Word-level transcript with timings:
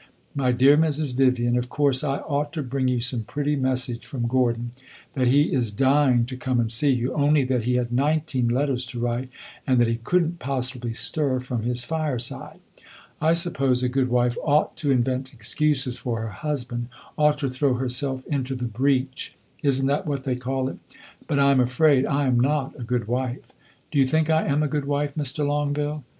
My 0.33 0.51
dear 0.51 0.77
Mrs. 0.77 1.13
Vivian, 1.15 1.55
of 1.55 1.69
course 1.69 2.03
I 2.03 2.17
ought 2.21 2.51
to 2.53 2.63
bring 2.63 2.87
you 2.87 2.99
some 2.99 3.21
pretty 3.23 3.55
message 3.55 4.03
from 4.03 4.25
Gordon 4.27 4.71
that 5.13 5.27
he 5.27 5.53
is 5.53 5.69
dying 5.69 6.25
to 6.25 6.35
come 6.35 6.59
and 6.59 6.71
see 6.71 6.89
you, 6.89 7.13
only 7.13 7.43
that 7.43 7.65
he 7.65 7.75
had 7.75 7.91
nineteen 7.91 8.47
letters 8.47 8.83
to 8.87 8.99
write 8.99 9.29
and 9.67 9.79
that 9.79 9.87
he 9.87 9.97
could 9.97 10.23
n't 10.25 10.39
possibly 10.39 10.91
stir 10.91 11.39
from 11.39 11.61
his 11.61 11.83
fireside. 11.85 12.61
I 13.21 13.33
suppose 13.33 13.83
a 13.83 13.89
good 13.89 14.09
wife 14.09 14.39
ought 14.41 14.75
to 14.77 14.89
invent 14.89 15.33
excuses 15.33 15.99
for 15.99 16.21
her 16.23 16.29
husband 16.29 16.87
ought 17.15 17.37
to 17.37 17.49
throw 17.51 17.75
herself 17.75 18.25
into 18.25 18.55
the 18.55 18.65
breach; 18.65 19.35
is 19.61 19.83
n't 19.83 19.87
that 19.89 20.07
what 20.07 20.23
they 20.23 20.35
call 20.35 20.67
it? 20.67 20.79
But 21.27 21.37
I 21.37 21.51
am 21.51 21.59
afraid 21.59 22.07
I 22.07 22.25
am 22.25 22.39
not 22.39 22.73
a 22.79 22.83
good 22.83 23.07
wife. 23.07 23.51
Do 23.91 23.99
you 23.99 24.07
think 24.07 24.31
I 24.31 24.47
am 24.47 24.63
a 24.63 24.67
good 24.67 24.85
wife, 24.85 25.13
Mr. 25.13 25.45
Longueville? 25.45 26.03